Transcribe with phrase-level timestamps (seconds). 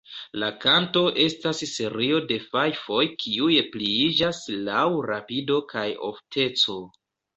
[0.43, 6.81] La kanto estas serio de fajfoj kiuj pliiĝas laŭ rapido kaj ofteco.